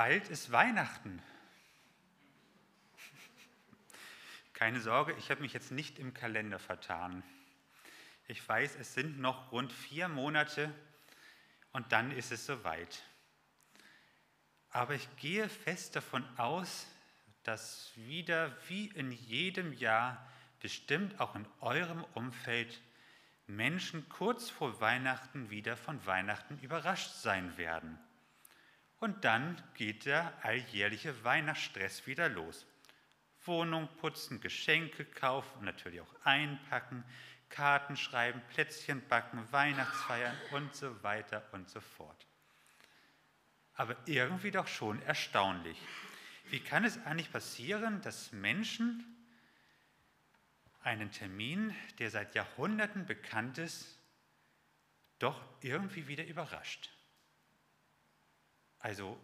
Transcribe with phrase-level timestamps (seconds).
[0.00, 1.22] bald ist Weihnachten.
[4.54, 7.22] Keine Sorge, ich habe mich jetzt nicht im Kalender vertan.
[8.26, 10.72] Ich weiß, es sind noch rund vier Monate
[11.72, 13.02] und dann ist es soweit.
[14.70, 16.86] Aber ich gehe fest davon aus,
[17.42, 20.26] dass wieder wie in jedem Jahr
[20.60, 22.80] bestimmt auch in eurem Umfeld
[23.46, 27.98] Menschen kurz vor Weihnachten wieder von Weihnachten überrascht sein werden.
[29.00, 32.66] Und dann geht der alljährliche Weihnachtsstress wieder los.
[33.44, 37.02] Wohnung putzen, Geschenke kaufen und natürlich auch einpacken,
[37.48, 42.26] Karten schreiben, Plätzchen backen, Weihnachtsfeiern und so weiter und so fort.
[43.74, 45.78] Aber irgendwie doch schon erstaunlich.
[46.50, 49.16] Wie kann es eigentlich passieren, dass Menschen
[50.82, 53.98] einen Termin, der seit Jahrhunderten bekannt ist,
[55.18, 56.90] doch irgendwie wieder überrascht?
[58.80, 59.18] Also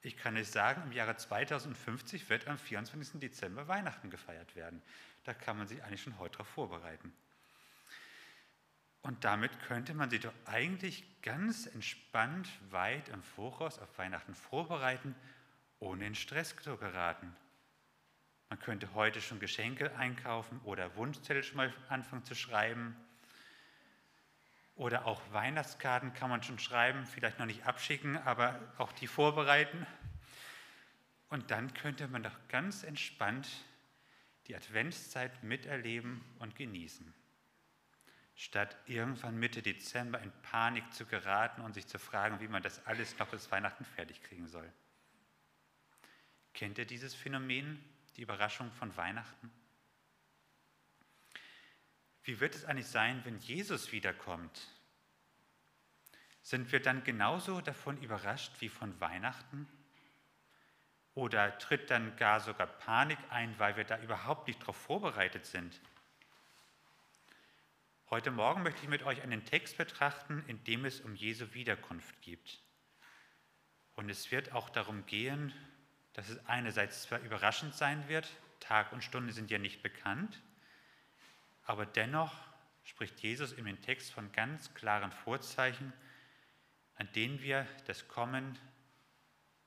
[0.00, 3.20] ich kann es sagen, im Jahre 2050 wird am 24.
[3.20, 4.82] Dezember Weihnachten gefeiert werden.
[5.24, 7.12] Da kann man sich eigentlich schon heute darauf vorbereiten.
[9.02, 15.14] Und damit könnte man sich doch eigentlich ganz entspannt weit im Voraus auf Weihnachten vorbereiten,
[15.78, 17.34] ohne in Stress zu geraten.
[18.48, 22.96] Man könnte heute schon Geschenke einkaufen oder Wunschzettel schon mal anfangen zu schreiben.
[24.76, 29.86] Oder auch Weihnachtskarten kann man schon schreiben, vielleicht noch nicht abschicken, aber auch die vorbereiten.
[31.28, 33.48] Und dann könnte man doch ganz entspannt
[34.46, 37.14] die Adventszeit miterleben und genießen
[38.34, 42.84] statt irgendwann Mitte Dezember in Panik zu geraten und sich zu fragen, wie man das
[42.86, 44.70] alles noch bis Weihnachten fertig kriegen soll.
[46.52, 47.82] Kennt ihr dieses Phänomen,
[48.16, 49.50] die Überraschung von Weihnachten?
[52.24, 54.68] Wie wird es eigentlich sein, wenn Jesus wiederkommt?
[56.40, 59.68] Sind wir dann genauso davon überrascht wie von Weihnachten?
[61.12, 65.80] Oder tritt dann gar sogar Panik ein, weil wir da überhaupt nicht darauf vorbereitet sind?
[68.08, 72.20] Heute Morgen möchte ich mit euch einen Text betrachten, in dem es um Jesu Wiederkunft
[72.22, 72.60] geht.
[73.96, 75.52] Und es wird auch darum gehen,
[76.14, 78.30] dass es einerseits zwar überraschend sein wird,
[78.60, 80.40] Tag und Stunde sind ja nicht bekannt,
[81.64, 82.32] aber dennoch
[82.84, 85.92] spricht Jesus in dem Text von ganz klaren Vorzeichen,
[86.96, 88.58] an denen wir das Kommen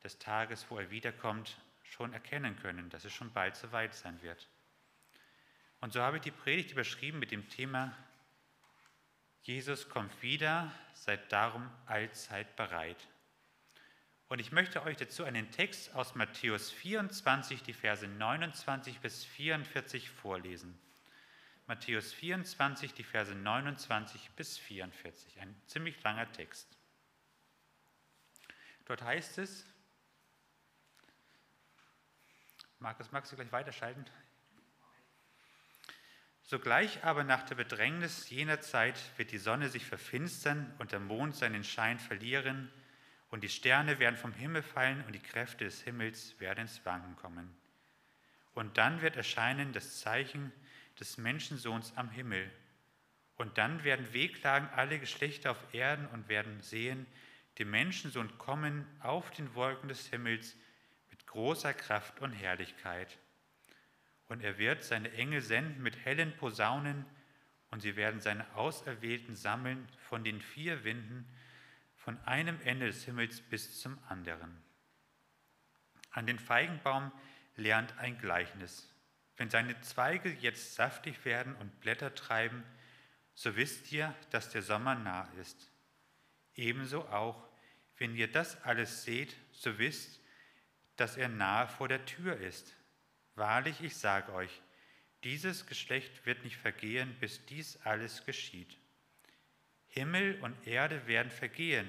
[0.03, 4.47] des Tages, wo er wiederkommt, schon erkennen können, dass es schon bald soweit sein wird.
[5.79, 7.95] Und so habe ich die Predigt überschrieben mit dem Thema
[9.47, 13.07] Jesus kommt wieder, seid darum allzeit bereit.
[14.27, 20.09] Und ich möchte euch dazu einen Text aus Matthäus 24, die Verse 29 bis 44
[20.09, 20.77] vorlesen.
[21.67, 26.77] Matthäus 24, die Verse 29 bis 44, ein ziemlich langer Text.
[28.85, 29.65] Dort heißt es,
[32.79, 34.05] Markus, magst du gleich weiterschalten?
[36.43, 41.35] Sogleich aber nach der Bedrängnis jener Zeit wird die Sonne sich verfinstern und der Mond
[41.35, 42.71] seinen Schein verlieren
[43.29, 47.17] und die Sterne werden vom Himmel fallen und die Kräfte des Himmels werden ins Wanken
[47.17, 47.53] kommen.
[48.53, 50.53] Und dann wird erscheinen das Zeichen
[50.99, 52.51] des Menschensohns am Himmel.
[53.35, 57.05] Und dann werden wehklagen alle Geschlechter auf Erden und werden sehen,
[57.57, 60.55] den Menschensohn kommen auf den Wolken des Himmels
[61.09, 63.17] mit großer Kraft und Herrlichkeit.
[64.27, 67.05] Und er wird seine Engel senden mit hellen Posaunen,
[67.69, 71.27] und sie werden seine Auserwählten sammeln von den vier Winden,
[71.97, 74.55] von einem Ende des Himmels bis zum anderen.
[76.11, 77.11] An den Feigenbaum
[77.57, 78.89] lernt ein Gleichnis.
[79.37, 82.63] Wenn seine Zweige jetzt saftig werden und Blätter treiben,
[83.35, 85.71] so wisst ihr, dass der Sommer nah ist.
[86.55, 87.47] Ebenso auch,
[87.97, 90.19] wenn ihr das alles seht, so wisst,
[90.95, 92.75] dass er nahe vor der Tür ist.
[93.35, 94.61] Wahrlich, ich sage euch,
[95.23, 98.77] dieses Geschlecht wird nicht vergehen, bis dies alles geschieht.
[99.87, 101.87] Himmel und Erde werden vergehen,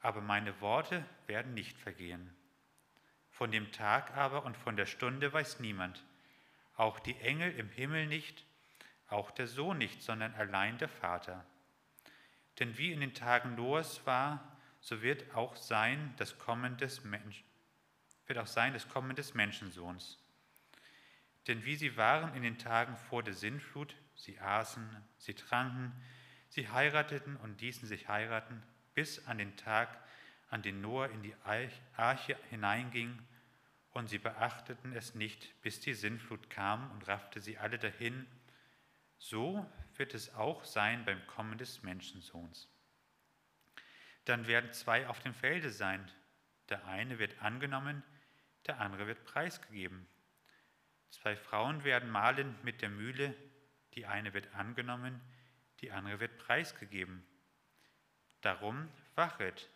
[0.00, 2.34] aber meine Worte werden nicht vergehen.
[3.30, 6.04] Von dem Tag aber und von der Stunde weiß niemand,
[6.76, 8.44] auch die Engel im Himmel nicht,
[9.08, 11.44] auch der Sohn nicht, sondern allein der Vater.
[12.58, 17.44] Denn wie in den Tagen Noahs war, so wird auch sein das Kommen des Menschen,
[18.26, 20.18] wird auch sein das Kommen des Menschensohns.
[21.46, 25.92] Denn wie sie waren in den Tagen vor der Sintflut, sie aßen, sie tranken,
[26.48, 28.62] sie heirateten und ließen sich heiraten,
[28.94, 30.00] bis an den Tag,
[30.50, 31.34] an den Noah in die
[31.96, 33.18] Arche hineinging,
[33.94, 38.26] und sie beachteten es nicht, bis die Sintflut kam und raffte sie alle dahin.
[39.18, 39.64] So
[39.96, 42.68] wird es auch sein beim Kommen des Menschensohns.
[44.24, 46.10] Dann werden zwei auf dem Felde sein,
[46.70, 48.02] Der eine wird angenommen,
[48.66, 50.06] der andere wird preisgegeben.
[51.10, 53.36] Zwei Frauen werden mahlen mit der Mühle,
[53.92, 55.20] die eine wird angenommen,
[55.80, 57.24] die andere wird preisgegeben.
[58.40, 59.68] Darum wachet,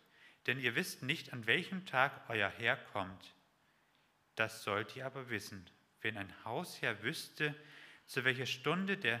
[0.47, 3.35] denn ihr wisst nicht, an welchem Tag euer Herr kommt.
[4.39, 5.69] Das sollt ihr aber wissen.
[5.99, 7.53] Wenn ein Hausherr wüsste,
[8.05, 9.19] zu welcher Stunde der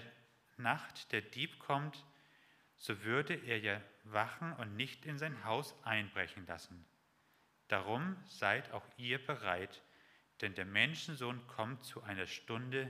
[0.55, 2.05] Nacht der Dieb kommt,
[2.77, 6.85] so würde er ja wachen und nicht in sein Haus einbrechen lassen.
[7.67, 9.83] Darum seid auch ihr bereit,
[10.39, 12.89] denn der Menschensohn kommt zu einer Stunde,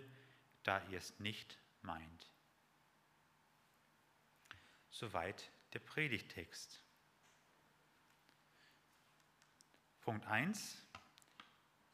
[0.62, 2.30] da ihr es nicht meint.
[4.92, 6.80] Soweit der Predigtext.
[10.02, 10.88] Punkt 1.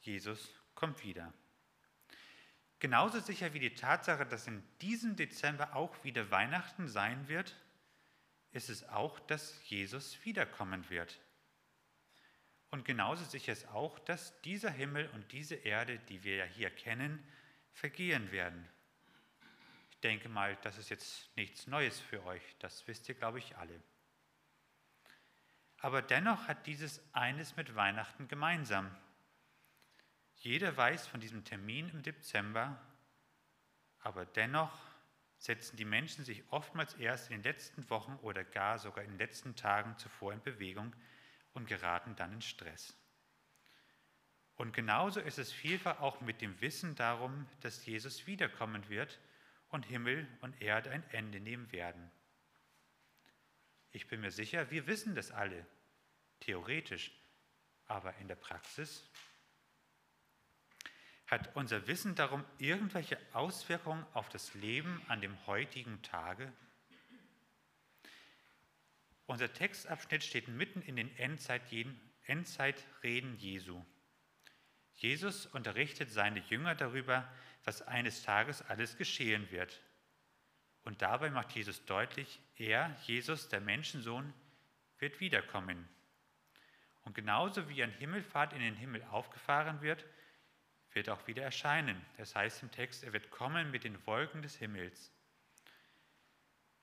[0.06, 1.34] Jesus kommt wieder.
[2.80, 7.56] Genauso sicher wie die Tatsache, dass in diesem Dezember auch wieder Weihnachten sein wird,
[8.52, 11.19] ist es auch, dass Jesus wiederkommen wird.
[12.72, 16.69] Und genauso sicher ist auch, dass dieser Himmel und diese Erde, die wir ja hier
[16.69, 17.25] kennen,
[17.74, 18.68] vergehen werden.
[19.92, 23.58] Ich denke mal, das ist jetzt nichts Neues für euch, das wisst ihr, glaube ich,
[23.58, 23.81] alle.
[25.80, 28.96] Aber dennoch hat dieses eines mit Weihnachten gemeinsam.
[30.38, 32.80] Jeder weiß von diesem Termin im Dezember,
[34.00, 34.78] aber dennoch
[35.38, 39.20] setzen die Menschen sich oftmals erst in den letzten Wochen oder gar sogar in den
[39.20, 40.96] letzten Tagen zuvor in Bewegung
[41.54, 42.96] und geraten dann in Stress.
[44.56, 49.20] Und genauso ist es vielfach auch mit dem Wissen darum, dass Jesus wiederkommen wird
[49.70, 52.10] und Himmel und Erde ein Ende nehmen werden.
[53.92, 55.66] Ich bin mir sicher, wir wissen das alle,
[56.40, 57.12] theoretisch,
[57.88, 59.10] aber in der Praxis
[61.27, 66.51] hat unser Wissen darum irgendwelche Auswirkungen auf das Leben an dem heutigen Tage?
[69.25, 72.00] Unser Textabschnitt steht mitten in den Endzeitreden
[73.38, 73.83] Jesu.
[74.94, 77.27] Jesus unterrichtet seine Jünger darüber,
[77.63, 79.81] was eines Tages alles geschehen wird.
[80.83, 84.31] Und dabei macht Jesus deutlich, er, Jesus, der Menschensohn,
[85.00, 85.89] wird wiederkommen.
[87.01, 90.06] Und genauso wie an Himmelfahrt in den Himmel aufgefahren wird,
[90.95, 92.03] wird auch wieder erscheinen.
[92.18, 95.12] Das heißt im Text, er wird kommen mit den Wolken des Himmels.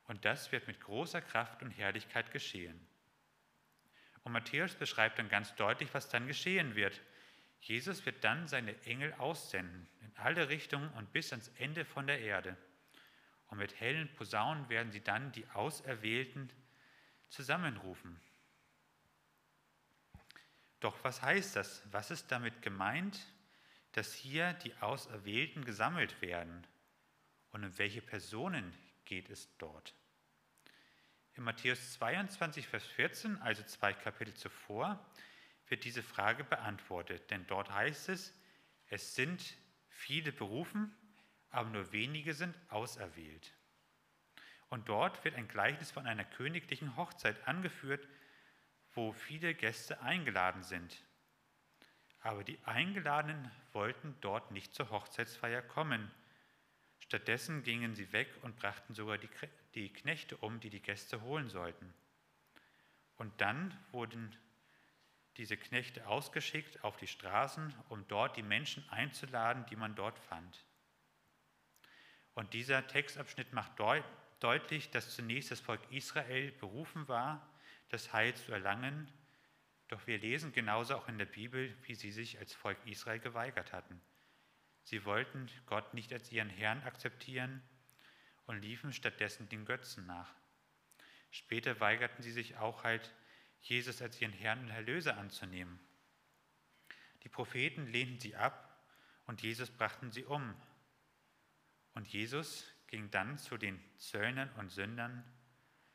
[0.05, 2.79] Und das wird mit großer Kraft und Herrlichkeit geschehen.
[4.25, 7.01] Und Matthäus beschreibt dann ganz deutlich, was dann geschehen wird.
[7.61, 12.21] Jesus wird dann seine Engel aussenden in alle Richtungen und bis ans Ende von der
[12.21, 12.57] Erde.
[13.49, 16.51] Und mit hellen Posaunen werden sie dann die Auserwählten
[17.29, 18.21] zusammenrufen.
[20.81, 21.83] Doch was heißt das?
[21.93, 23.21] Was ist damit gemeint?
[23.93, 26.67] Dass hier die Auserwählten gesammelt werden.
[27.51, 28.73] Und um welche Personen
[29.05, 29.95] geht es dort?
[31.35, 35.05] In Matthäus 22, Vers 14, also zwei Kapitel zuvor,
[35.69, 37.31] wird diese Frage beantwortet.
[37.31, 38.35] Denn dort heißt es,
[38.87, 39.57] es sind
[39.89, 40.95] viele berufen,
[41.51, 43.55] aber nur wenige sind auserwählt.
[44.69, 48.07] Und dort wird ein Gleichnis von einer königlichen Hochzeit angeführt,
[48.95, 51.03] wo viele Gäste eingeladen sind.
[52.23, 56.11] Aber die Eingeladenen wollten dort nicht zur Hochzeitsfeier kommen.
[57.01, 59.29] Stattdessen gingen sie weg und brachten sogar die,
[59.75, 61.93] die Knechte um, die die Gäste holen sollten.
[63.17, 64.37] Und dann wurden
[65.37, 70.65] diese Knechte ausgeschickt auf die Straßen, um dort die Menschen einzuladen, die man dort fand.
[72.35, 74.05] Und dieser Textabschnitt macht deut
[74.41, 77.47] deutlich, dass zunächst das Volk Israel berufen war,
[77.89, 79.09] das Heil zu erlangen
[79.93, 83.75] doch wir lesen genauso auch in der Bibel, wie sie sich als Volk Israel geweigert
[83.75, 84.01] hatten.
[84.85, 87.63] Sie wollten Gott nicht als ihren Herrn akzeptieren
[88.47, 90.35] und liefen stattdessen den Götzen nach.
[91.31, 93.15] Später weigerten sie sich auch halt,
[93.61, 95.79] Jesus als ihren Herrn und Erlöser anzunehmen.
[97.23, 98.87] Die Propheten lehnten sie ab
[99.27, 100.55] und Jesus brachten sie um.
[101.93, 105.23] Und Jesus ging dann zu den Zöllnern und Sündern.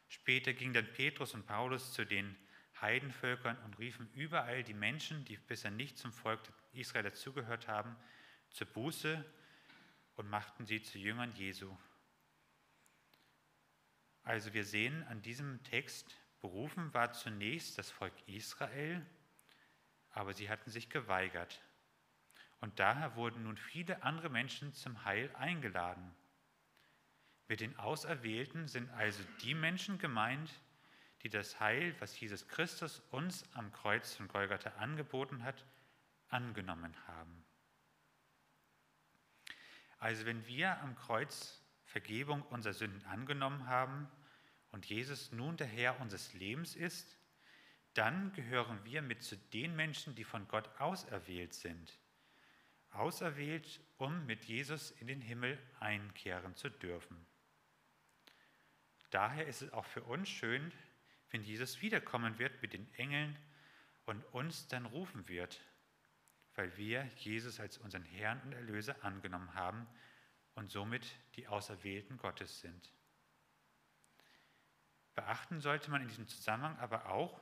[0.08, 2.38] Später ging dann Petrus und Paulus zu den
[2.82, 6.42] Heidenvölkern und riefen überall die Menschen, die bisher nicht zum Volk
[6.74, 7.96] Israel dazugehört haben,
[8.50, 9.24] zur Buße
[10.16, 11.76] und machten sie zu Jüngern Jesu.
[14.24, 19.06] Also wir sehen an diesem Text, berufen war zunächst das Volk Israel,
[20.12, 21.62] aber sie hatten sich geweigert.
[22.60, 26.14] Und daher wurden nun viele andere Menschen zum Heil eingeladen.
[27.48, 30.52] Mit den Auserwählten sind also die Menschen gemeint,
[31.24, 35.66] die das Heil, was Jesus Christus uns am Kreuz von Golgatha angeboten hat,
[36.30, 37.44] angenommen haben.
[40.00, 44.08] Also wenn wir am Kreuz Vergebung unserer Sünden angenommen haben
[44.72, 47.18] und Jesus nun der Herr unseres Lebens ist,
[47.94, 51.98] dann gehören wir mit zu den Menschen, die von Gott auserwählt sind.
[52.92, 57.26] Auserwählt, um mit Jesus in den Himmel einkehren zu dürfen.
[59.10, 60.72] Daher ist es auch für uns schön,
[61.32, 63.38] wenn Jesus wiederkommen wird mit den Engeln
[64.06, 65.62] und uns dann rufen wird,
[66.56, 69.88] weil wir Jesus als unseren Herrn und Erlöser angenommen haben
[70.56, 71.06] und somit
[71.36, 72.92] die Auserwählten Gottes sind.
[75.16, 77.40] Beachten sollte man in diesem Zusammenhang aber auch,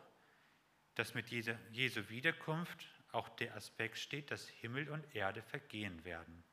[0.96, 6.44] dass mit Jesu Wiederkunft auch der Aspekt steht, dass Himmel und Erde vergehen werden.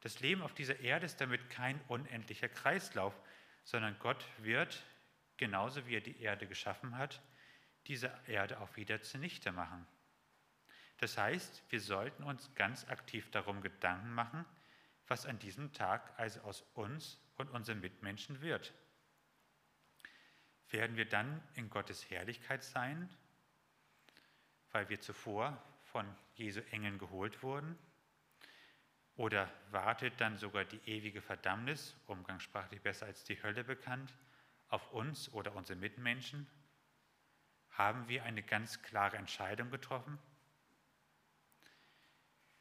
[0.00, 3.18] Das Leben auf dieser Erde ist damit kein unendlicher Kreislauf,
[3.64, 4.84] sondern Gott wird,
[5.36, 7.22] genauso wie er die Erde geschaffen hat,
[7.86, 9.86] diese Erde auch wieder zunichte machen.
[10.98, 14.44] Das heißt, wir sollten uns ganz aktiv darum Gedanken machen,
[15.06, 18.72] was an diesem Tag also aus uns und unseren Mitmenschen wird.
[20.70, 23.08] Werden wir dann in Gottes Herrlichkeit sein,
[24.70, 27.78] weil wir zuvor von Jesu Engeln geholt wurden?
[29.16, 34.12] Oder wartet dann sogar die ewige Verdammnis, umgangssprachlich besser als die Hölle bekannt,
[34.74, 36.48] auf uns oder unsere Mitmenschen?
[37.70, 40.18] Haben wir eine ganz klare Entscheidung getroffen?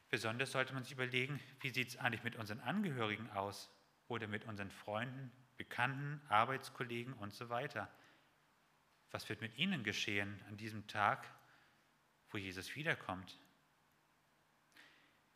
[0.09, 3.71] Besonders sollte man sich überlegen, wie sieht es eigentlich mit unseren Angehörigen aus
[4.07, 7.91] oder mit unseren Freunden, Bekannten, Arbeitskollegen und so weiter.
[9.09, 11.27] Was wird mit ihnen geschehen an diesem Tag,
[12.29, 13.39] wo Jesus wiederkommt?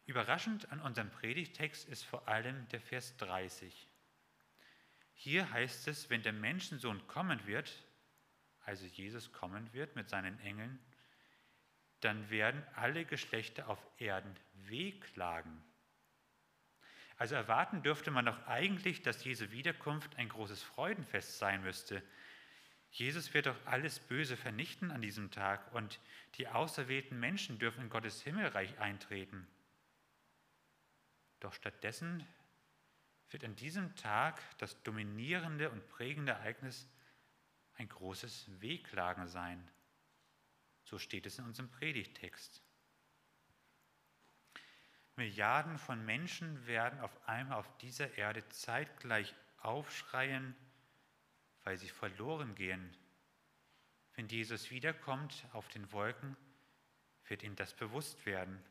[0.05, 3.88] Überraschend an unserem Predigtext ist vor allem der Vers 30.
[5.19, 7.83] Hier heißt es, wenn der Menschensohn kommen wird,
[8.65, 10.79] also Jesus kommen wird mit seinen Engeln,
[12.01, 14.36] dann werden alle Geschlechter auf Erden
[14.67, 15.63] wehklagen.
[17.17, 22.03] Also erwarten dürfte man doch eigentlich, dass Jesu Wiederkunft ein großes Freudenfest sein müsste.
[22.91, 26.00] Jesus wird doch alles Böse vernichten an diesem Tag und
[26.36, 29.47] die auserwählten Menschen dürfen in Gottes Himmelreich eintreten.
[31.39, 32.24] Doch stattdessen
[33.29, 36.88] wird an diesem Tag das dominierende und prägende Ereignis
[37.75, 39.69] ein großes Wehklagen sein.
[40.84, 42.62] So steht es in unserem Predigtext.
[45.15, 50.55] Milliarden von Menschen werden auf einmal auf dieser Erde zeitgleich aufschreien,
[51.63, 52.96] weil sie verloren gehen.
[54.15, 56.38] Wenn Jesus wiederkommt auf den Wolken,
[57.27, 58.63] wird ihnen das bewusst werden.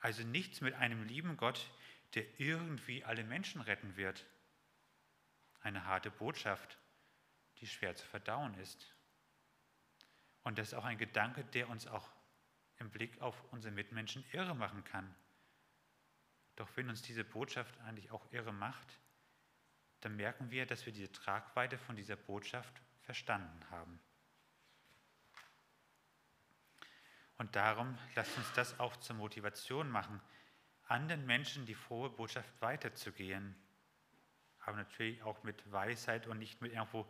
[0.00, 1.70] Also nichts mit einem lieben Gott,
[2.16, 4.26] der irgendwie alle Menschen retten wird.
[5.60, 6.78] Eine harte Botschaft,
[7.58, 8.94] die schwer zu verdauen ist.
[10.42, 12.08] Und das ist auch ein Gedanke, der uns auch
[12.78, 15.14] im Blick auf unsere Mitmenschen irre machen kann.
[16.56, 18.98] Doch wenn uns diese Botschaft eigentlich auch irre macht,
[20.00, 24.00] dann merken wir, dass wir diese Tragweite von dieser Botschaft verstanden haben.
[27.36, 30.22] Und darum lasst uns das auch zur Motivation machen,
[30.86, 33.54] anderen Menschen die frohe Botschaft weiterzugehen,
[34.60, 37.06] aber natürlich auch mit Weisheit und nicht mit irgendwo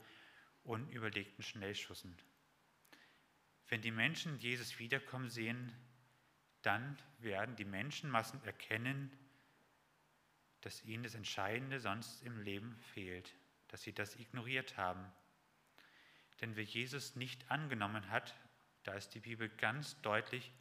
[0.65, 2.17] unüberlegten Schnellschüssen.
[3.69, 5.73] Wenn die Menschen Jesus wiederkommen sehen,
[6.63, 9.11] dann werden die Menschenmassen erkennen,
[10.61, 13.35] dass ihnen das Entscheidende sonst im Leben fehlt,
[13.69, 15.05] dass sie das ignoriert haben.
[16.41, 18.35] Denn wer Jesus nicht angenommen hat,
[18.83, 20.53] da ist die Bibel ganz deutlich,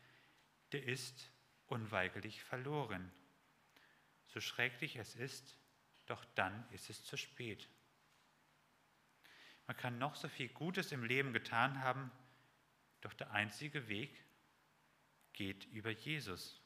[0.72, 1.32] der ist
[1.68, 3.12] unweigerlich verloren.
[4.28, 5.58] So schrecklich es ist,
[6.06, 7.70] doch dann ist es zu spät.
[9.68, 12.12] Man kann noch so viel Gutes im Leben getan haben,
[13.02, 14.24] doch der einzige Weg
[15.34, 16.62] geht über Jesus.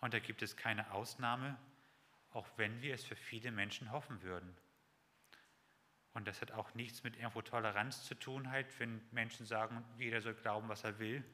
[0.00, 1.58] Und da gibt es keine Ausnahme,
[2.30, 4.56] auch wenn wir es für viele Menschen hoffen würden.
[6.12, 10.20] Und das hat auch nichts mit irgendwo Toleranz zu tun, halt, wenn Menschen sagen, jeder
[10.20, 11.24] soll glauben, was er will,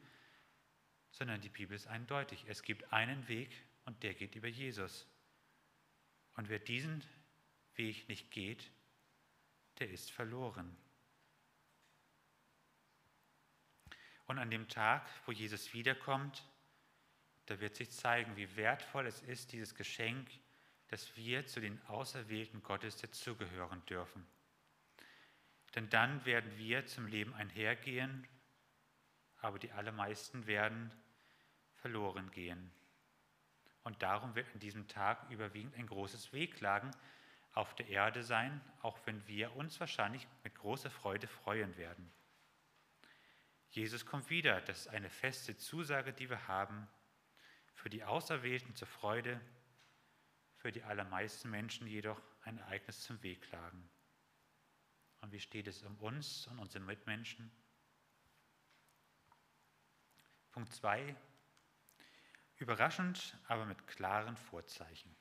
[1.11, 2.45] sondern die Bibel ist eindeutig.
[2.47, 3.49] Es gibt einen Weg
[3.85, 5.07] und der geht über Jesus.
[6.35, 7.03] Und wer diesen
[7.75, 8.71] Weg nicht geht,
[9.79, 10.75] der ist verloren.
[14.25, 16.43] Und an dem Tag, wo Jesus wiederkommt,
[17.45, 20.29] da wird sich zeigen, wie wertvoll es ist, dieses Geschenk,
[20.87, 24.25] dass wir zu den Auserwählten Gottes dazugehören dürfen.
[25.75, 28.27] Denn dann werden wir zum Leben einhergehen,
[29.45, 30.91] aber die allermeisten werden
[31.75, 32.71] verloren gehen.
[33.83, 36.89] Und darum wird an diesem Tag überwiegend ein großes Wehklagen
[37.53, 42.11] auf der Erde sein, auch wenn wir uns wahrscheinlich mit großer Freude freuen werden.
[43.69, 44.61] Jesus kommt wieder.
[44.61, 46.87] Das ist eine feste Zusage, die wir haben.
[47.75, 49.39] Für die Auserwählten zur Freude,
[50.57, 53.87] für die allermeisten Menschen jedoch ein Ereignis zum Wehklagen.
[55.21, 57.51] Und wie steht es um uns und unsere Mitmenschen?
[60.55, 61.13] Punkt 2.
[62.59, 65.13] Überraschend, aber mit klaren Vorzeichen.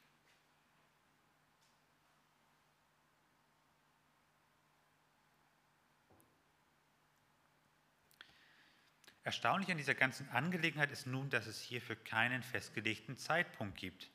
[9.25, 14.13] Erstaunlich an dieser ganzen Angelegenheit ist nun, dass es hierfür keinen festgelegten Zeitpunkt gibt.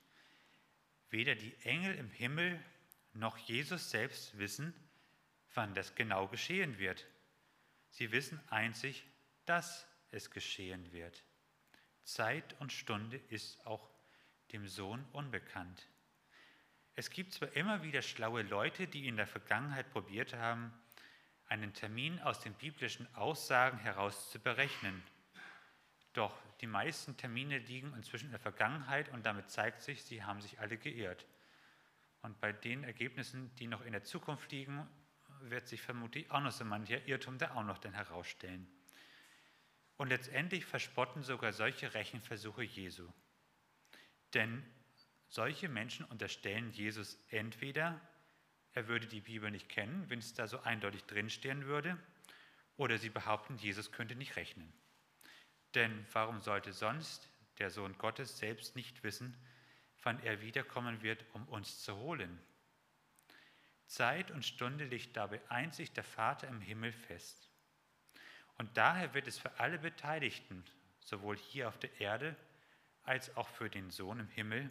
[1.09, 2.63] Weder die Engel im Himmel
[3.11, 4.73] noch Jesus selbst wissen,
[5.53, 7.05] wann das genau geschehen wird.
[7.89, 9.05] Sie wissen einzig,
[9.43, 11.23] dass es geschehen wird.
[12.03, 13.89] Zeit und Stunde ist auch
[14.51, 15.87] dem Sohn unbekannt.
[16.95, 20.73] Es gibt zwar immer wieder schlaue Leute, die in der Vergangenheit probiert haben,
[21.47, 25.01] einen Termin aus den biblischen Aussagen heraus zu berechnen.
[26.13, 30.41] Doch die meisten Termine liegen inzwischen in der Vergangenheit und damit zeigt sich, sie haben
[30.41, 31.25] sich alle geirrt.
[32.21, 34.85] Und bei den Ergebnissen, die noch in der Zukunft liegen,
[35.41, 38.67] wird sich vermutlich auch noch so mancher Irrtum da auch noch dann herausstellen.
[39.99, 43.11] Und letztendlich verspotten sogar solche Rechenversuche Jesu.
[44.33, 44.63] Denn
[45.27, 47.99] solche Menschen unterstellen Jesus entweder,
[48.71, 51.97] er würde die Bibel nicht kennen, wenn es da so eindeutig drinstehen würde,
[52.77, 54.71] oder sie behaupten, Jesus könnte nicht rechnen.
[55.75, 59.35] Denn warum sollte sonst der Sohn Gottes selbst nicht wissen,
[60.03, 62.39] wann er wiederkommen wird, um uns zu holen?
[63.85, 67.48] Zeit und Stunde liegt dabei einzig der Vater im Himmel fest.
[68.59, 70.63] Und daher wird es für alle Beteiligten,
[70.99, 72.35] sowohl hier auf der Erde
[73.03, 74.69] als auch für den Sohn im Himmel,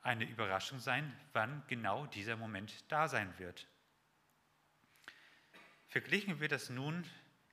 [0.00, 3.68] eine Überraschung sein, wann genau dieser Moment da sein wird.
[5.88, 7.04] Verglichen wird das nun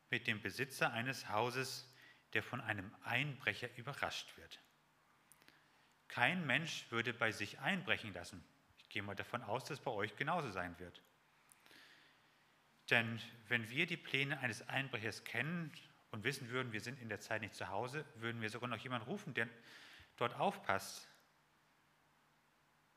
[0.09, 1.93] mit dem Besitzer eines Hauses,
[2.33, 4.59] der von einem Einbrecher überrascht wird.
[6.07, 8.41] Kein Mensch würde bei sich einbrechen lassen.
[8.77, 11.01] Ich gehe mal davon aus, dass es bei euch genauso sein wird.
[12.89, 15.71] Denn wenn wir die Pläne eines Einbrechers kennen
[16.11, 18.77] und wissen würden, wir sind in der Zeit nicht zu Hause, würden wir sogar noch
[18.77, 19.49] jemanden rufen, der
[20.17, 21.07] dort aufpasst.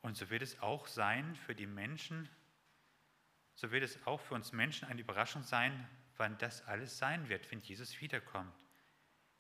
[0.01, 2.29] Und so wird es auch sein für die Menschen,
[3.55, 7.51] so wird es auch für uns Menschen eine Überraschung sein, wann das alles sein wird,
[7.51, 8.55] wenn Jesus wiederkommt.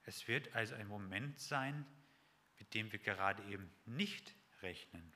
[0.02, 1.86] Es wird also ein Moment sein,
[2.58, 5.12] mit dem wir gerade eben nicht rechnen.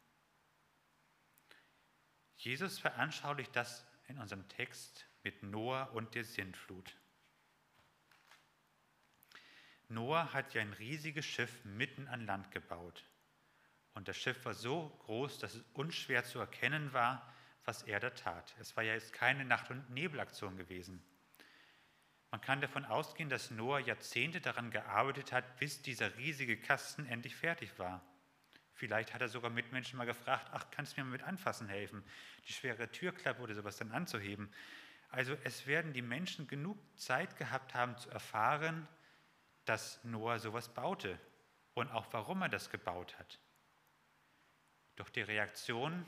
[2.37, 6.97] Jesus veranschaulicht das in unserem Text mit Noah und der Sintflut.
[9.89, 13.05] Noah hat ja ein riesiges Schiff mitten an Land gebaut.
[13.95, 17.31] Und das Schiff war so groß, dass es unschwer zu erkennen war,
[17.65, 18.55] was er da tat.
[18.59, 21.03] Es war ja jetzt keine Nacht- und Nebelaktion gewesen.
[22.31, 27.37] Man kann davon ausgehen, dass Noah Jahrzehnte daran gearbeitet hat, bis dieser riesige Kasten endlich
[27.37, 28.03] fertig war.
[28.73, 32.03] Vielleicht hat er sogar Mitmenschen mal gefragt, ach, kannst du mir mit anfassen helfen,
[32.49, 34.51] die schwere Türklappe oder sowas dann anzuheben.
[35.13, 38.89] Also es werden die Menschen genug Zeit gehabt haben zu erfahren,
[39.67, 41.19] dass Noah sowas baute
[41.75, 43.39] und auch warum er das gebaut hat.
[44.97, 46.07] Doch die Reaktion,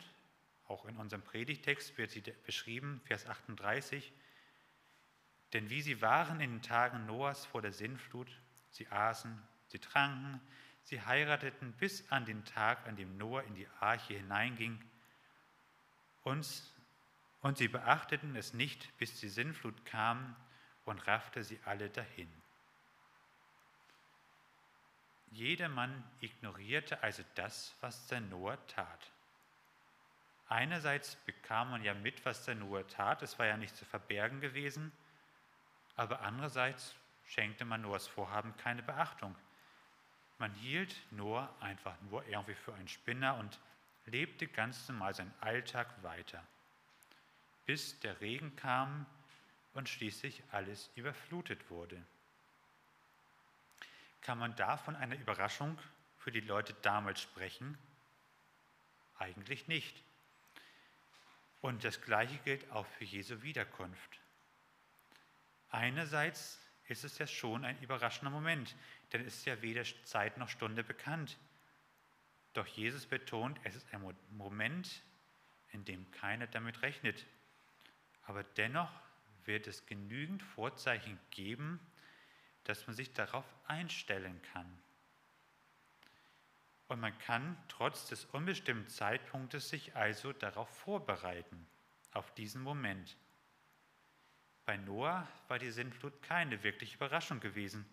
[0.66, 4.10] auch in unserem Predigtext wird sie beschrieben, Vers 38,
[5.52, 8.28] denn wie sie waren in den Tagen Noahs vor der Sintflut,
[8.70, 10.40] sie aßen, sie tranken,
[10.82, 14.82] sie heirateten bis an den Tag, an dem Noah in die Arche hineinging,
[16.22, 16.73] und,
[17.44, 20.34] und sie beachteten es nicht, bis die Sintflut kam
[20.86, 22.32] und raffte sie alle dahin.
[25.30, 29.12] Jedermann ignorierte also das, was der Noah tat.
[30.48, 34.40] Einerseits bekam man ja mit, was der Noah tat, es war ja nicht zu verbergen
[34.40, 34.90] gewesen,
[35.96, 36.94] aber andererseits
[37.26, 39.36] schenkte man Noahs Vorhaben keine Beachtung.
[40.38, 43.60] Man hielt Noah einfach nur irgendwie für einen Spinner und
[44.06, 46.42] lebte ganz normal seinen Alltag weiter,
[47.66, 49.06] bis der Regen kam
[49.72, 52.02] und schließlich alles überflutet wurde.
[54.20, 55.78] Kann man da von einer Überraschung
[56.18, 57.76] für die Leute damals sprechen?
[59.18, 60.02] Eigentlich nicht.
[61.60, 64.20] Und das Gleiche gilt auch für Jesu Wiederkunft.
[65.70, 68.74] Einerseits ist es ja schon ein überraschender Moment,
[69.12, 71.36] denn es ist ja weder Zeit noch Stunde bekannt.
[72.52, 75.02] Doch Jesus betont, es ist ein Moment,
[75.72, 77.24] in dem keiner damit rechnet.
[78.26, 78.90] Aber dennoch
[79.44, 81.80] wird es genügend Vorzeichen geben,
[82.64, 84.66] dass man sich darauf einstellen kann.
[86.88, 91.66] Und man kann trotz des unbestimmten Zeitpunktes sich also darauf vorbereiten,
[92.12, 93.16] auf diesen Moment.
[94.66, 97.84] Bei Noah war die Sintflut keine wirkliche Überraschung gewesen,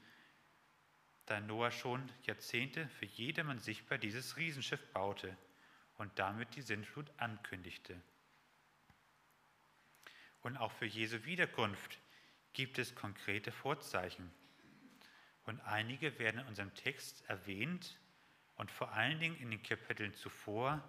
[1.25, 5.35] da Noah schon Jahrzehnte für jedermann sichtbar dieses Riesenschiff baute
[5.97, 8.01] und damit die Sintflut ankündigte.
[10.41, 11.99] Und auch für Jesu Wiederkunft
[12.53, 14.31] gibt es konkrete Vorzeichen.
[15.45, 17.99] Und einige werden in unserem Text erwähnt
[18.55, 20.83] und vor allen Dingen in den Kapiteln zuvor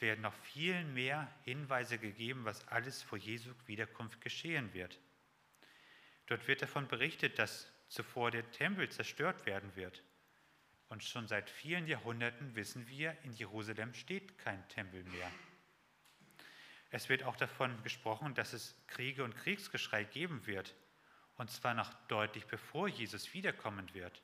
[0.00, 4.98] werden noch viel mehr Hinweise gegeben, was alles vor Jesu Wiederkunft geschehen wird.
[6.26, 10.02] Dort wird davon berichtet, dass zuvor der Tempel zerstört werden wird.
[10.88, 15.30] Und schon seit vielen Jahrhunderten wissen wir, in Jerusalem steht kein Tempel mehr.
[16.90, 20.74] Es wird auch davon gesprochen, dass es Kriege und Kriegsgeschrei geben wird,
[21.36, 24.22] und zwar noch deutlich bevor Jesus wiederkommen wird.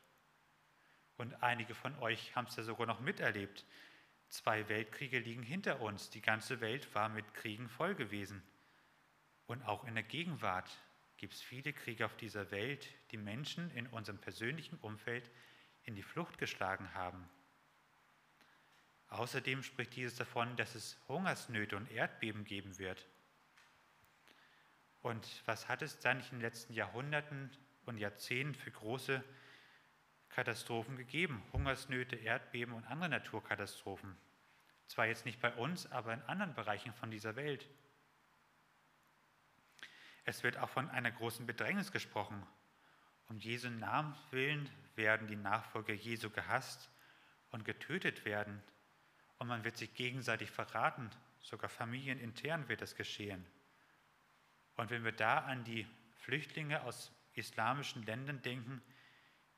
[1.16, 3.64] Und einige von euch haben es ja sogar noch miterlebt.
[4.28, 6.10] Zwei Weltkriege liegen hinter uns.
[6.10, 8.42] Die ganze Welt war mit Kriegen voll gewesen.
[9.46, 10.70] Und auch in der Gegenwart
[11.18, 15.30] gibt es viele Kriege auf dieser Welt, die Menschen in unserem persönlichen Umfeld
[15.84, 17.28] in die Flucht geschlagen haben.
[19.08, 23.06] Außerdem spricht Jesus davon, dass es Hungersnöte und Erdbeben geben wird.
[25.02, 27.50] Und was hat es dann in den letzten Jahrhunderten
[27.84, 29.22] und Jahrzehnten für große
[30.30, 31.42] Katastrophen gegeben?
[31.52, 34.16] Hungersnöte, Erdbeben und andere Naturkatastrophen.
[34.86, 37.68] Zwar jetzt nicht bei uns, aber in anderen Bereichen von dieser Welt.
[40.24, 42.42] Es wird auch von einer großen Bedrängnis gesprochen.
[43.28, 46.90] Um Jesu Namen willen werden die Nachfolger Jesu gehasst
[47.50, 48.62] und getötet werden.
[49.38, 51.10] Und man wird sich gegenseitig verraten.
[51.40, 53.44] Sogar familienintern wird das geschehen.
[54.76, 58.82] Und wenn wir da an die Flüchtlinge aus islamischen Ländern denken,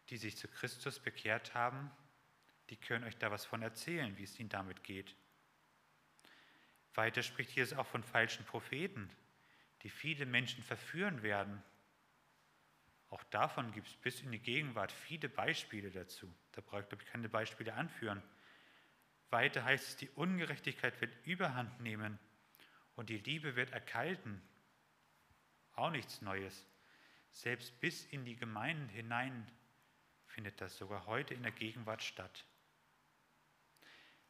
[0.09, 1.91] die sich zu Christus bekehrt haben,
[2.71, 5.15] die können euch da was von erzählen, wie es ihnen damit geht.
[6.95, 9.11] Weiter spricht Jesus auch von falschen Propheten,
[9.83, 11.63] die viele Menschen verführen werden.
[13.09, 16.33] Auch davon gibt es bis in die Gegenwart viele Beispiele dazu.
[16.53, 18.23] Da brauche ich, glaube ich, keine Beispiele anführen.
[19.37, 22.19] Weiter heißt es, die Ungerechtigkeit wird überhand nehmen
[22.95, 24.41] und die Liebe wird erkalten.
[25.75, 26.65] Auch nichts Neues.
[27.33, 29.47] Selbst bis in die Gemeinden hinein
[30.25, 32.47] findet das sogar heute in der Gegenwart statt.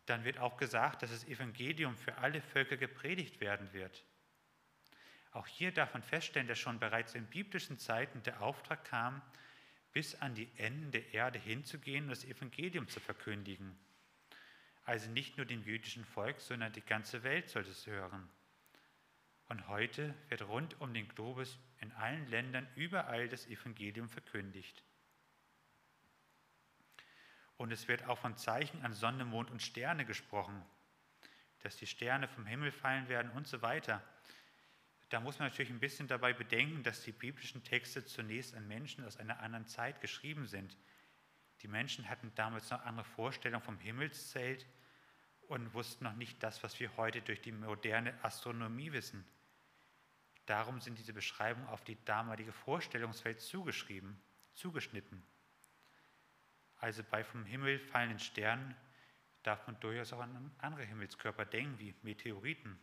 [0.07, 4.05] Dann wird auch gesagt, dass das Evangelium für alle Völker gepredigt werden wird.
[5.31, 9.23] Auch hier darf man feststellen, dass schon bereits in biblischen Zeiten der Auftrag kam,
[9.93, 13.79] bis an die Enden der Erde hinzugehen und das Evangelium zu verkündigen.
[14.87, 18.31] Also nicht nur dem jüdischen Volk, sondern die ganze Welt sollte es hören.
[19.49, 24.85] Und heute wird rund um den Globus in allen Ländern überall das Evangelium verkündigt.
[27.57, 30.65] Und es wird auch von Zeichen an Sonne, Mond und Sterne gesprochen,
[31.61, 34.05] dass die Sterne vom Himmel fallen werden und so weiter.
[35.09, 39.05] Da muss man natürlich ein bisschen dabei bedenken, dass die biblischen Texte zunächst an Menschen
[39.05, 40.77] aus einer anderen Zeit geschrieben sind.
[41.63, 44.67] Die Menschen hatten damals noch andere Vorstellungen vom Himmelszelt
[45.49, 49.25] und wussten noch nicht das, was wir heute durch die moderne Astronomie wissen.
[50.47, 54.21] Darum sind diese Beschreibungen auf die damalige Vorstellungswelt zugeschrieben,
[54.55, 55.23] zugeschnitten.
[56.79, 58.77] Also bei vom Himmel fallenden Sternen
[59.43, 62.79] darf man durchaus auch an andere Himmelskörper denken, wie Meteoriten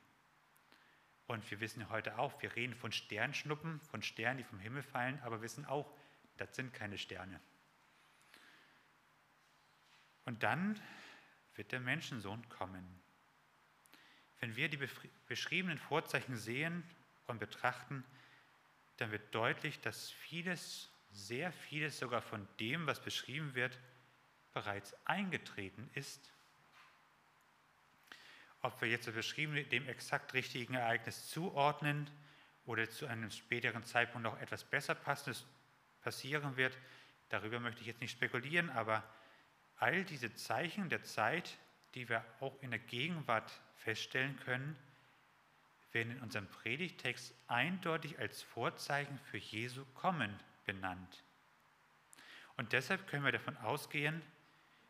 [1.28, 5.19] und wir wissen heute auch, wir reden von Sternschnuppen, von Sternen, die vom Himmel fallen,
[5.23, 5.91] aber wissen auch,
[6.38, 7.39] das sind keine Sterne.
[10.26, 10.80] Und dann
[11.55, 12.83] wird der Menschensohn kommen.
[14.39, 14.79] Wenn wir die
[15.27, 16.83] beschriebenen Vorzeichen sehen
[17.27, 18.03] und betrachten,
[18.97, 23.77] dann wird deutlich, dass vieles, sehr vieles sogar von dem, was beschrieben wird,
[24.53, 26.33] bereits eingetreten ist
[28.63, 32.09] ob wir jetzt das beschriebene dem exakt richtigen Ereignis zuordnen
[32.65, 35.45] oder zu einem späteren Zeitpunkt noch etwas besser passendes
[36.01, 36.75] passieren wird,
[37.29, 39.03] darüber möchte ich jetzt nicht spekulieren, aber
[39.79, 41.57] all diese Zeichen der Zeit,
[41.95, 44.75] die wir auch in der Gegenwart feststellen können,
[45.91, 51.23] werden in unserem Predigtext eindeutig als Vorzeichen für Jesu Kommen benannt.
[52.57, 54.21] Und deshalb können wir davon ausgehen,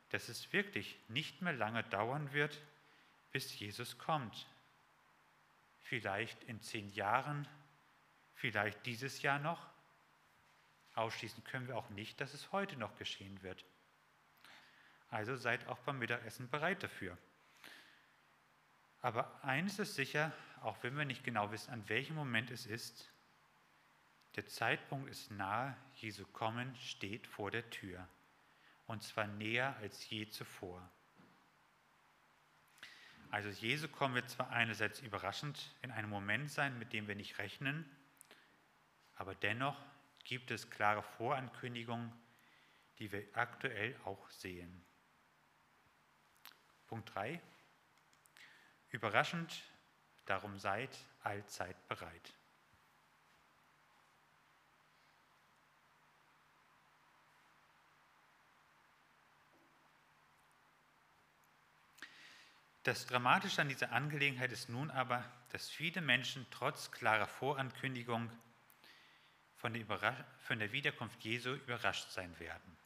[0.10, 2.62] dass es wirklich nicht mehr lange dauern wird,
[3.32, 4.48] bis Jesus kommt.
[5.82, 7.48] Vielleicht in zehn Jahren,
[8.36, 9.66] vielleicht dieses Jahr noch.
[10.96, 13.66] Ausschließen können wir auch nicht, dass es heute noch geschehen wird.
[15.14, 17.16] Also seid auch beim Mittagessen bereit dafür.
[19.00, 20.32] Aber eines ist sicher,
[20.64, 23.12] auch wenn wir nicht genau wissen, an welchem Moment es ist,
[24.36, 28.08] der Zeitpunkt ist nahe, Jesu Kommen steht vor der Tür.
[28.88, 30.82] Und zwar näher als je zuvor.
[33.30, 37.38] Also Jesu kommen wird zwar einerseits überraschend in einem Moment sein, mit dem wir nicht
[37.38, 37.86] rechnen,
[39.16, 39.80] aber dennoch
[40.24, 42.12] gibt es klare Vorankündigungen,
[42.98, 44.84] die wir aktuell auch sehen.
[46.94, 47.42] Punkt 3.
[48.92, 49.64] Überraschend,
[50.28, 52.36] darum seid allzeit bereit.
[62.84, 68.30] Das Dramatische an dieser Angelegenheit ist nun aber, dass viele Menschen trotz klarer Vorankündigung
[69.56, 72.78] von der, von der, Wiederkunft Jesu überrascht sein werden.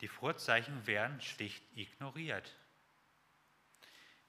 [0.00, 2.56] Die Vorzeichen werden schlicht ignoriert.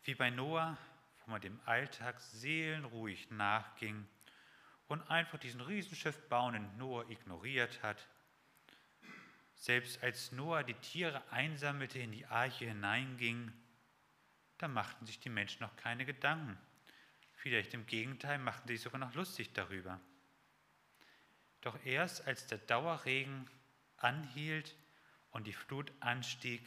[0.03, 0.77] Wie bei Noah,
[1.19, 4.07] wo man dem Alltag seelenruhig nachging
[4.87, 8.07] und einfach diesen Riesenschiff bauenden Noah ignoriert hat.
[9.55, 13.53] Selbst als Noah die Tiere einsammelte, in die Arche hineinging,
[14.57, 16.57] da machten sich die Menschen noch keine Gedanken.
[17.35, 19.99] Vielleicht im Gegenteil machten sie sich sogar noch lustig darüber.
[21.61, 23.47] Doch erst als der Dauerregen
[23.97, 24.75] anhielt
[25.31, 26.61] und die Flut anstieg,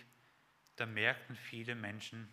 [0.76, 2.28] da merkten viele Menschen,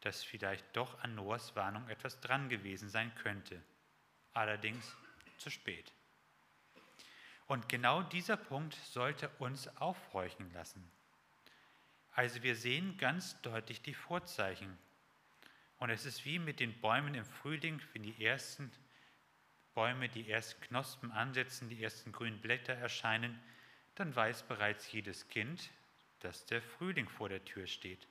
[0.00, 3.60] dass vielleicht doch an Noahs Warnung etwas dran gewesen sein könnte.
[4.32, 4.96] Allerdings
[5.38, 5.92] zu spät.
[7.46, 10.88] Und genau dieser Punkt sollte uns aufhorchen lassen.
[12.12, 14.78] Also wir sehen ganz deutlich die Vorzeichen.
[15.78, 18.70] Und es ist wie mit den Bäumen im Frühling, wenn die ersten
[19.74, 23.40] Bäume die ersten Knospen ansetzen, die ersten grünen Blätter erscheinen,
[23.94, 25.70] dann weiß bereits jedes Kind,
[26.20, 28.06] dass der Frühling vor der Tür steht.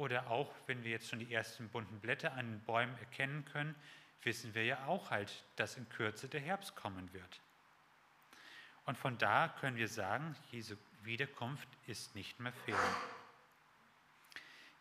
[0.00, 3.74] Oder auch, wenn wir jetzt schon die ersten bunten Blätter an den Bäumen erkennen können,
[4.22, 7.40] wissen wir ja auch halt, dass in Kürze der Herbst kommen wird.
[8.86, 12.78] Und von da können wir sagen, Jesu Wiederkunft ist nicht mehr fern.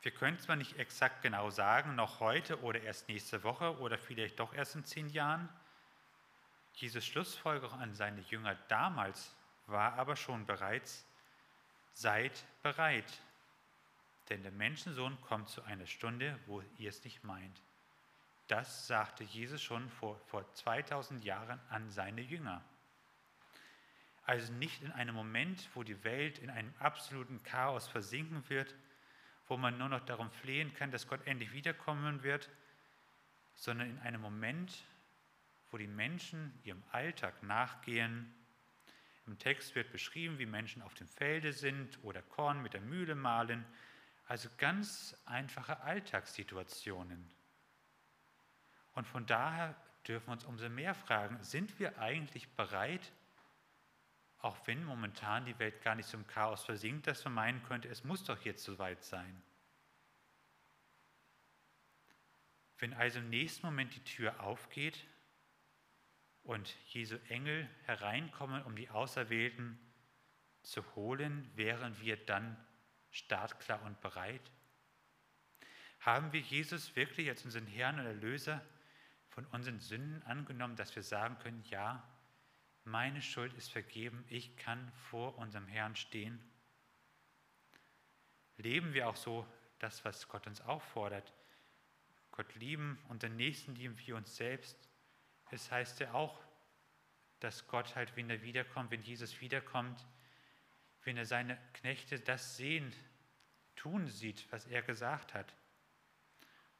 [0.04, 4.40] Wir können zwar nicht exakt genau sagen, noch heute oder erst nächste Woche oder vielleicht
[4.40, 5.50] doch erst in zehn Jahren.
[6.76, 9.36] Jesus Schlussfolgerung an seine Jünger damals
[9.68, 11.06] war aber schon bereits,
[11.92, 13.22] seid bereit,
[14.30, 17.62] denn der Menschensohn kommt zu einer Stunde, wo ihr es nicht meint.
[18.48, 22.64] Das sagte Jesus schon vor, vor 2000 Jahren an seine Jünger.
[24.24, 28.76] Also nicht in einem Moment, wo die Welt in einem absoluten Chaos versinken wird,
[29.48, 32.50] wo man nur noch darum flehen kann, dass Gott endlich wiederkommen wird,
[33.56, 34.84] sondern in einem Moment,
[35.72, 38.34] wo die Menschen ihrem Alltag nachgehen.
[39.26, 43.16] Im Text wird beschrieben, wie Menschen auf dem Felde sind oder Korn mit der Mühle
[43.16, 43.66] mahlen
[44.30, 47.32] also ganz einfache Alltagssituationen.
[48.94, 49.76] Und von daher
[50.08, 53.12] dürfen wir uns umso mehr fragen, sind wir eigentlich bereit,
[54.38, 58.04] auch wenn momentan die Welt gar nicht zum Chaos versinkt, dass man meinen könnte, es
[58.04, 59.42] muss doch jetzt soweit sein.
[62.78, 65.08] Wenn also im nächsten Moment die Tür aufgeht
[66.44, 69.80] und Jesu Engel hereinkommen, um die Auserwählten
[70.62, 72.64] zu holen, wären wir dann
[73.12, 74.52] startklar und bereit?
[76.00, 78.66] Haben wir Jesus wirklich als unseren Herrn und Erlöser
[79.30, 82.04] von unseren Sünden angenommen, dass wir sagen können, ja,
[82.86, 86.40] meine Schuld ist vergeben, ich kann vor unserem Herrn stehen?
[88.58, 89.46] Leben wir auch so
[89.80, 91.34] das, was Gott uns auffordert?
[92.32, 94.90] Gott lieben und den Nächsten lieben wie uns selbst.
[95.52, 96.42] Es heißt ja auch,
[97.40, 100.06] dass Gott halt, wenn er wiederkommt, wenn Jesus wiederkommt,
[101.04, 102.94] wenn er seine Knechte das sehen,
[103.76, 105.54] tun sieht, was er gesagt hat.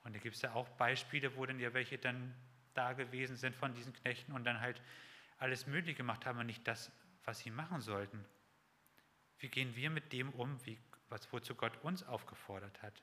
[0.04, 2.36] Und da gibt es ja auch Beispiele, wo dann ja welche dann
[2.74, 4.82] da gewesen sind von diesen Knechten und dann halt
[5.38, 6.92] alles Mögliche gemacht haben und nicht das,
[7.26, 8.26] was sie machen sollten.
[9.40, 10.78] Wie gehen wir mit dem um, wie,
[11.08, 13.02] was, wozu Gott uns aufgefordert hat?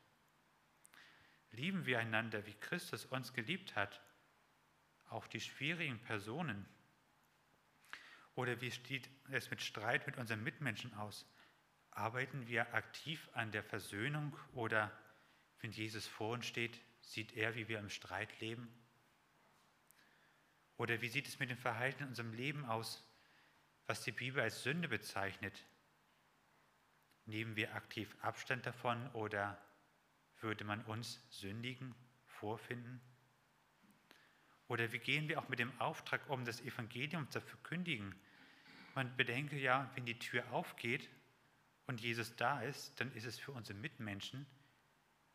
[1.50, 4.02] Lieben wir einander, wie Christus uns geliebt hat,
[5.08, 6.66] auch die schwierigen Personen,
[8.36, 11.26] oder wie steht es mit Streit mit unseren Mitmenschen aus?
[11.90, 14.92] Arbeiten wir aktiv an der Versöhnung oder
[15.60, 18.68] wenn Jesus vor uns steht, sieht er, wie wir im Streit leben?
[20.76, 23.02] Oder wie sieht es mit dem Verhalten in unserem Leben aus,
[23.86, 25.64] was die Bibel als Sünde bezeichnet?
[27.24, 29.58] Nehmen wir aktiv Abstand davon oder
[30.40, 31.94] würde man uns Sündigen
[32.26, 33.00] vorfinden?
[34.68, 38.14] Oder wie gehen wir auch mit dem Auftrag um, das Evangelium zu verkündigen?
[38.96, 41.10] Man bedenke ja, wenn die Tür aufgeht
[41.86, 44.46] und Jesus da ist, dann ist es für unsere Mitmenschen,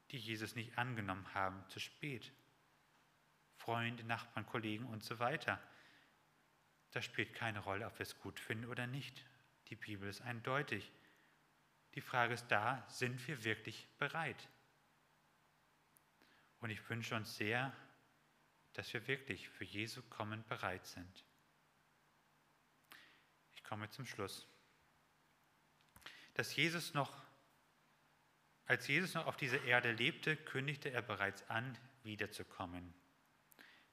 [0.09, 2.31] die Jesus nicht angenommen haben, zu spät.
[3.57, 5.61] Freunde, Nachbarn, Kollegen und so weiter.
[6.89, 9.23] Das spielt keine Rolle, ob wir es gut finden oder nicht.
[9.67, 10.91] Die Bibel ist eindeutig.
[11.93, 14.49] Die Frage ist da, sind wir wirklich bereit?
[16.61, 17.71] Und ich wünsche uns sehr,
[18.73, 21.25] dass wir wirklich für Jesu kommen bereit sind
[23.71, 24.45] komme zum Schluss.
[26.33, 27.23] Dass Jesus noch,
[28.65, 32.93] als Jesus noch auf dieser Erde lebte, kündigte er bereits an, wiederzukommen.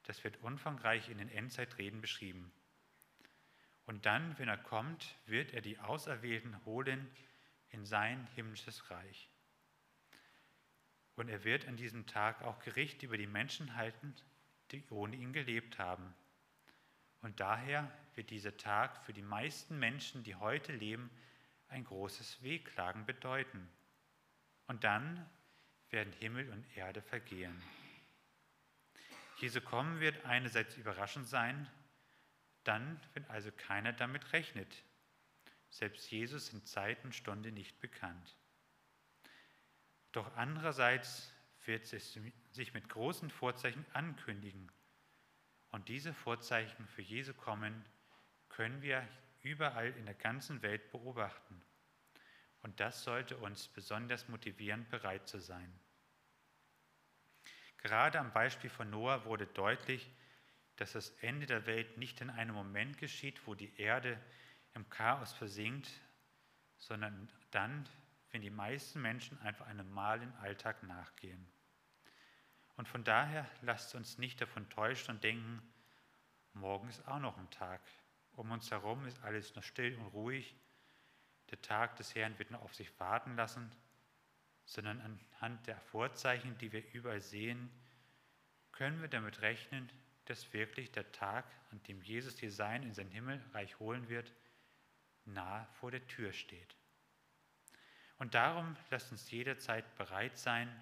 [0.03, 2.51] Das wird umfangreich in den Endzeitreden beschrieben.
[3.85, 7.09] Und dann, wenn er kommt, wird er die Auserwählten holen
[7.69, 9.29] in sein himmlisches Reich.
[11.15, 14.13] Und er wird an diesem Tag auch Gericht über die Menschen halten,
[14.71, 16.13] die ohne ihn gelebt haben.
[17.21, 17.89] Und daher
[18.19, 21.09] wird dieser Tag für die meisten Menschen, die heute leben,
[21.69, 23.65] ein großes Wehklagen bedeuten.
[24.67, 25.25] Und dann
[25.89, 27.63] werden Himmel und Erde vergehen.
[29.37, 31.65] Jesu kommen wird einerseits überraschend sein,
[32.65, 34.83] dann, wenn also keiner damit rechnet.
[35.69, 38.35] Selbst Jesus in Zeit und Stunde nicht bekannt.
[40.11, 41.31] Doch andererseits
[41.63, 42.19] wird es
[42.51, 44.69] sich mit großen Vorzeichen ankündigen.
[45.69, 47.85] Und diese Vorzeichen für Jesu kommen
[48.59, 49.07] können wir
[49.41, 51.61] überall in der ganzen Welt beobachten.
[52.61, 55.73] Und das sollte uns besonders motivieren, bereit zu sein.
[57.77, 60.11] Gerade am Beispiel von Noah wurde deutlich,
[60.75, 64.19] dass das Ende der Welt nicht in einem Moment geschieht, wo die Erde
[64.73, 65.89] im Chaos versinkt,
[66.79, 67.87] sondern dann,
[68.31, 71.47] wenn die meisten Menschen einfach einem normalen Alltag nachgehen.
[72.75, 75.61] Und von daher lasst uns nicht davon täuschen und denken,
[76.51, 77.79] morgen ist auch noch ein Tag.
[78.39, 80.55] Um uns herum ist alles noch still und ruhig.
[81.49, 83.69] Der Tag des Herrn wird noch auf sich warten lassen,
[84.63, 87.69] sondern anhand der Vorzeichen, die wir überall sehen,
[88.71, 89.91] können wir damit rechnen,
[90.23, 94.31] dass wirklich der Tag, an dem Jesus die Sein in sein Himmelreich holen wird,
[95.25, 96.77] nahe vor der Tür steht.
[98.19, 100.81] Und darum lasst uns jederzeit bereit sein,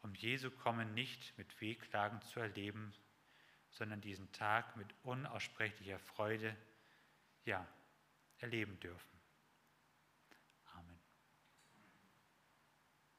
[0.00, 2.94] um Jesu Kommen nicht mit Wehklagen zu erleben,
[3.78, 6.54] sondern diesen Tag mit unaussprechlicher Freude,
[7.44, 7.64] ja,
[8.38, 9.17] erleben dürfen.